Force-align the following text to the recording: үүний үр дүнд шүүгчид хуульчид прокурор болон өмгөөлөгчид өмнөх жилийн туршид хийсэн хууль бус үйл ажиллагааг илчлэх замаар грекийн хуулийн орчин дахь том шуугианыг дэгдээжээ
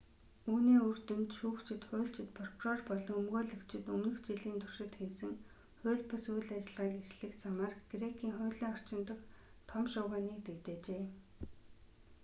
үүний 0.51 0.77
үр 0.87 0.97
дүнд 1.07 1.29
шүүгчид 1.39 1.81
хуульчид 1.89 2.29
прокурор 2.37 2.79
болон 2.89 3.15
өмгөөлөгчид 3.19 3.83
өмнөх 3.93 4.17
жилийн 4.27 4.57
туршид 4.61 4.91
хийсэн 4.99 5.31
хууль 5.79 6.03
бус 6.09 6.25
үйл 6.33 6.49
ажиллагааг 6.57 6.93
илчлэх 7.01 7.33
замаар 7.43 7.73
грекийн 7.91 8.33
хуулийн 8.37 8.71
орчин 8.73 9.01
дахь 9.07 9.25
том 9.69 9.83
шуугианыг 9.93 10.39
дэгдээжээ 10.45 11.03